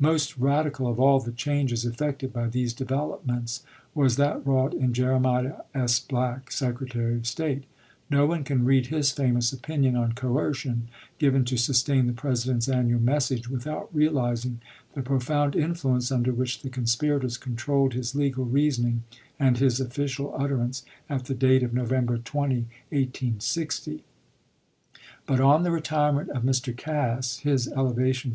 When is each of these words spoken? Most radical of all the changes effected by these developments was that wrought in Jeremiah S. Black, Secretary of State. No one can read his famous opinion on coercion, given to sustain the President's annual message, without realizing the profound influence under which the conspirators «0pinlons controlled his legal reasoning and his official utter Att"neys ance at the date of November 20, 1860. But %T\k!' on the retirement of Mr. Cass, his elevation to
Most 0.00 0.36
radical 0.36 0.88
of 0.88 0.98
all 0.98 1.20
the 1.20 1.30
changes 1.30 1.84
effected 1.84 2.32
by 2.32 2.48
these 2.48 2.74
developments 2.74 3.62
was 3.94 4.16
that 4.16 4.44
wrought 4.44 4.74
in 4.74 4.92
Jeremiah 4.92 5.58
S. 5.76 6.00
Black, 6.00 6.50
Secretary 6.50 7.14
of 7.14 7.24
State. 7.28 7.66
No 8.10 8.26
one 8.26 8.42
can 8.42 8.64
read 8.64 8.88
his 8.88 9.12
famous 9.12 9.52
opinion 9.52 9.94
on 9.94 10.14
coercion, 10.14 10.88
given 11.20 11.44
to 11.44 11.56
sustain 11.56 12.08
the 12.08 12.12
President's 12.12 12.68
annual 12.68 12.98
message, 13.00 13.48
without 13.48 13.88
realizing 13.94 14.60
the 14.94 15.02
profound 15.02 15.54
influence 15.54 16.10
under 16.10 16.32
which 16.32 16.62
the 16.62 16.68
conspirators 16.68 17.38
«0pinlons 17.38 17.42
controlled 17.42 17.94
his 17.94 18.12
legal 18.16 18.44
reasoning 18.44 19.04
and 19.38 19.58
his 19.58 19.78
official 19.78 20.34
utter 20.36 20.56
Att"neys 20.60 20.82
ance 21.08 21.20
at 21.20 21.24
the 21.26 21.34
date 21.34 21.62
of 21.62 21.72
November 21.72 22.18
20, 22.18 22.66
1860. 22.90 24.02
But 25.26 25.34
%T\k!' 25.34 25.44
on 25.46 25.62
the 25.62 25.70
retirement 25.70 26.30
of 26.30 26.42
Mr. 26.42 26.76
Cass, 26.76 27.38
his 27.38 27.68
elevation 27.68 28.30
to 28.32 28.34